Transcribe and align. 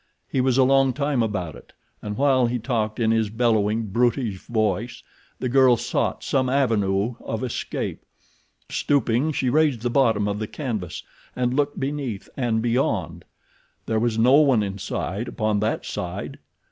He 0.27 0.41
was 0.41 0.57
a 0.57 0.63
long 0.63 0.93
time 0.93 1.21
about 1.21 1.53
it, 1.53 1.73
and 2.01 2.17
while 2.17 2.47
he 2.47 2.57
talked 2.57 2.99
in 2.99 3.11
his 3.11 3.29
bellowing, 3.29 3.83
brutish 3.85 4.39
voice, 4.39 5.03
the 5.39 5.47
girl 5.47 5.77
sought 5.77 6.23
some 6.23 6.49
avenue 6.49 7.13
of 7.19 7.43
escape. 7.43 8.01
Stooping, 8.67 9.31
she 9.31 9.51
raised 9.51 9.81
the 9.83 9.91
bottom 9.91 10.27
of 10.27 10.39
the 10.39 10.47
canvas 10.47 11.03
and 11.35 11.53
looked 11.55 11.79
beneath 11.79 12.27
and 12.35 12.63
beyond. 12.63 13.25
There 13.85 13.99
was 13.99 14.17
no 14.17 14.37
one 14.37 14.63
in 14.63 14.79
sight 14.79 15.27
upon 15.27 15.59
that 15.59 15.85
side. 15.85 16.39